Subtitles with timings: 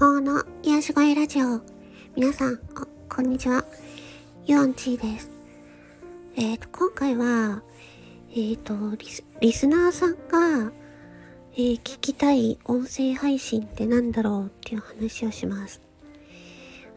[0.00, 1.60] 法の癒し声ラジオ。
[2.16, 2.58] 皆さん、
[3.06, 3.66] こんにちは。
[4.46, 5.30] ユオンチーです。
[6.36, 7.62] えっ、ー、と、今回は、
[8.30, 10.72] えっ、ー、とリス、リスナーさんが、
[11.52, 15.82] えー、聞きたい音声配信って何だろうっていう話をします。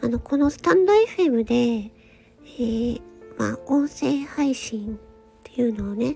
[0.02, 3.02] あの、このスタンド FM で、えー、
[3.38, 5.00] まあ、音声配信っ
[5.44, 6.16] ていうのをね、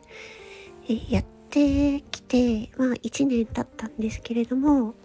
[0.88, 4.96] え、やってきて、まあ、1年経ったんですけれども、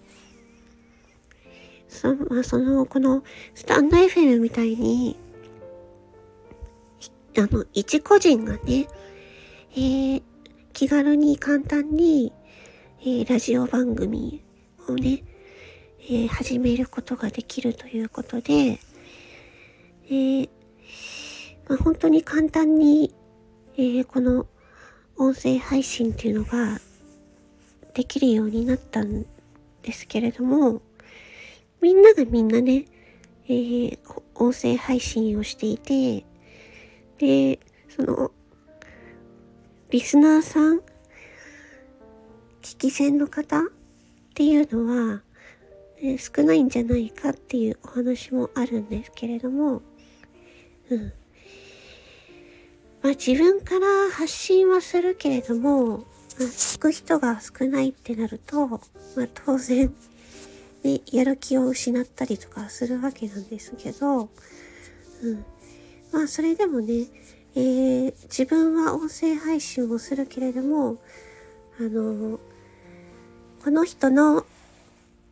[1.92, 3.22] そ,、まあ、その、この
[3.54, 5.16] スタンド FM みたいに、
[7.36, 8.88] あの、一個人がね、
[9.74, 10.22] えー、
[10.72, 12.32] 気軽に簡単に、
[13.00, 14.42] えー、ラジオ番組
[14.88, 15.22] をね、
[16.00, 18.80] えー、始めることができるということで、
[20.06, 20.48] えー、
[21.68, 23.14] まあ、本当に簡単に、
[23.76, 24.46] えー、この
[25.16, 26.80] 音声配信っていうのが
[27.94, 29.26] できるようになったん
[29.82, 30.80] ですけれども、
[31.82, 32.84] みんながみんなね、
[33.46, 33.98] えー、
[34.36, 36.24] 音声配信をしていて、
[37.18, 37.58] で、
[37.88, 38.30] その、
[39.90, 40.78] リスナーさん、
[42.62, 43.62] 聞き戦の方っ
[44.32, 45.22] ていうのは、
[46.00, 49.82] え少ないんじゃないかっていうお話もあるんですけれども、
[50.88, 51.12] うん。
[53.02, 56.04] まあ自分から発信はするけれども、まあ、
[56.42, 58.80] 聞く人が少ないってなると、まあ
[59.34, 59.92] 当然、
[60.82, 64.28] ね、やる気を失ったりとかするわけなんですけど、
[65.22, 65.44] うん。
[66.12, 67.06] まあ、それでもね、
[67.54, 70.98] えー、自分は音声配信をするけれども、
[71.78, 72.40] あの、
[73.62, 74.44] この人の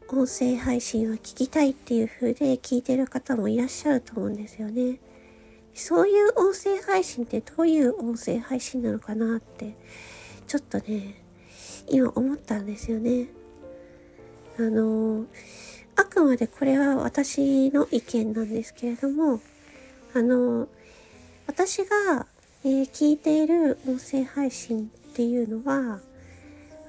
[0.09, 4.99] 音声配信は聞きたいっていう風で聞いてる方もいらっしゃると思うんですよね。
[5.75, 9.77] そういう音声配信ってどういう音声配信なのかなって、
[10.47, 11.23] ちょっとね、
[11.89, 13.29] 今思ったんですよね。
[14.61, 15.25] あの
[15.97, 19.41] あくまでこれは私の意見なんですけれども
[20.15, 20.69] あの
[21.47, 22.27] 私が、
[22.63, 26.01] えー、聞いている音声配信っていうのは、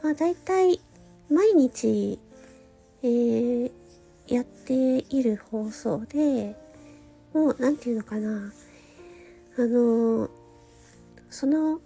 [0.04, 0.82] まあ、大体
[1.30, 2.20] 毎日、
[3.04, 3.72] えー、
[4.28, 6.58] やっている放送で
[7.34, 8.52] もう何て言うのかな。
[9.58, 10.30] あの
[11.30, 11.80] その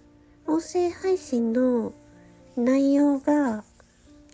[0.47, 1.93] 音声配信の
[2.57, 3.63] 内容が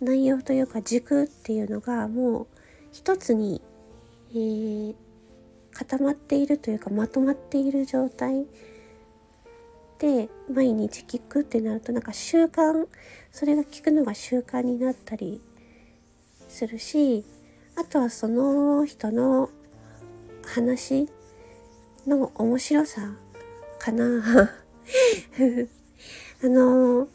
[0.02, 2.46] 内容というか軸っていうのがもう
[2.90, 3.62] 一つに、
[4.32, 4.94] えー、
[5.72, 8.44] 固まっているというかまとまっている状態
[10.00, 12.88] で毎日聞くってなるとなんか習慣
[13.30, 15.40] それが聞くのが習慣になったり
[16.48, 17.24] するし
[17.76, 19.50] あとはその人の
[20.44, 21.08] 話
[22.08, 23.14] の面白さ
[23.78, 24.04] かな。
[26.44, 27.06] あの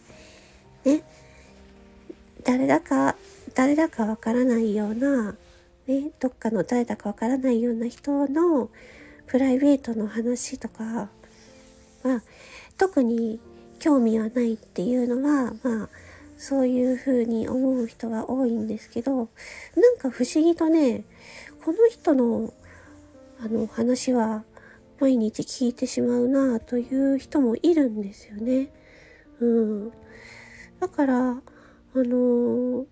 [0.86, 1.04] ね
[2.48, 3.18] 誰だか、
[3.56, 5.36] 誰だかわからないような、
[5.86, 8.70] ね、どっかの誰だかわからないような人の
[9.26, 11.10] プライベートの話とか
[12.04, 12.24] は、
[12.78, 13.42] 特に
[13.80, 15.90] 興味はないっていうのは、まあ、
[16.38, 19.28] そういうふうに思う人は多いんですけど、なん
[19.98, 21.04] か不思議とね、
[21.66, 22.54] この人の
[23.42, 24.46] あの話は
[25.02, 28.70] 毎日聞いてしまうなという人もいるんですよね。
[29.42, 29.92] うん。
[30.80, 31.42] だから、
[31.96, 32.86] あのー、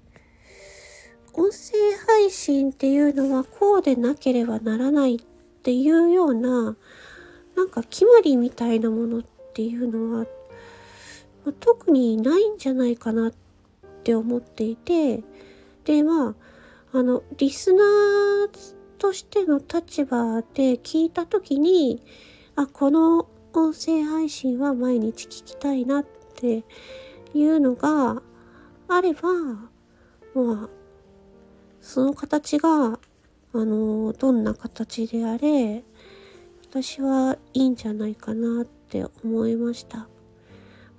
[1.33, 5.19] 音声配信っていうのはこうでなければならないっ
[5.63, 6.77] ていうような、
[7.55, 9.23] なんか決まりみたいなものっ
[9.53, 10.25] ていうのは、
[11.45, 13.33] まあ、特にないんじゃないかなっ
[14.03, 15.23] て思っていて、
[15.85, 22.01] で、まあ、あの、リスナーとしての立場で聞いた時に、
[22.55, 26.63] あ、この音声配信は毎日聞きたいなって
[27.33, 28.21] いうのが、
[28.87, 29.21] あれば、
[30.33, 30.69] まあ、
[31.81, 32.97] その形が、あ
[33.53, 35.83] の、どんな形であれ、
[36.69, 39.99] 私はいいんじゃないかなって思いました。
[39.99, 40.07] ま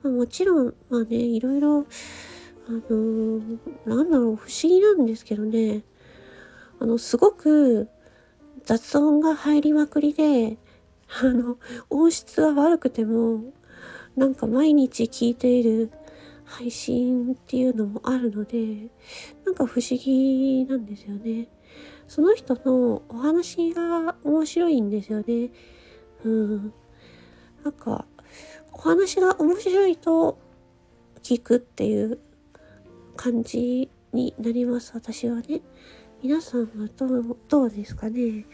[0.04, 1.86] あ、もちろん、まあね、いろいろ、
[2.68, 3.40] あの
[3.84, 5.84] なんだろう、不思議なんですけどね、
[6.80, 7.88] あの、すごく
[8.64, 10.56] 雑音が入りまくりで、
[11.22, 11.58] あの、
[11.90, 13.52] 音質が悪くても、
[14.16, 15.92] なんか毎日聞いている
[16.46, 18.88] 配信っていうのもあるので、
[19.44, 21.48] なんか不思議なんですよね。
[22.08, 25.50] その人のお話が面白いんですよね。
[26.24, 26.72] うん。
[27.64, 28.06] なんか、
[28.72, 30.38] お話が面白いと
[31.22, 32.20] 聞くっていう
[33.16, 35.60] 感じになります、私はね。
[36.22, 38.46] 皆さんはどう、どうですかね。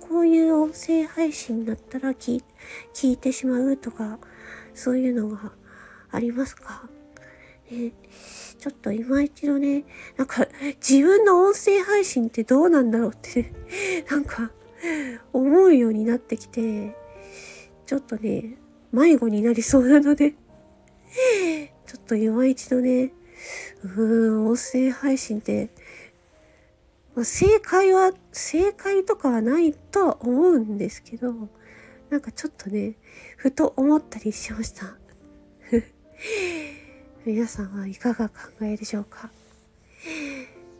[0.00, 2.42] こういう音声配信だったら聞
[2.94, 4.18] 聞いてしまうとか、
[4.74, 5.52] そういうのが
[6.10, 6.88] ありますか？
[7.72, 7.92] ね、
[8.58, 9.84] ちょっと今一度ね、
[10.16, 10.46] なんか
[10.86, 13.52] 自分の音声配信ってどうなんだろうって
[14.10, 14.52] なんか
[15.32, 16.94] 思うようになってきて、
[17.86, 18.58] ちょっとね、
[18.92, 20.34] 迷子になりそうなので
[21.86, 23.12] ちょっと今一度ね、
[23.82, 25.70] うーん、音声配信って、
[27.14, 31.34] まあ、正解は、正解とかはないとは思うんですけど、
[32.08, 32.94] なんかちょっとね、
[33.36, 34.96] ふと思ったりしました。
[37.24, 39.30] 皆さんはいかが考えでしょうか？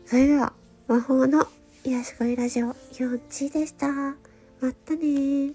[0.05, 0.51] それでは、
[0.89, 1.47] 魔法の
[1.85, 3.87] 癒し声ラジオ4チでした。
[3.87, 4.13] ま
[4.85, 5.53] たね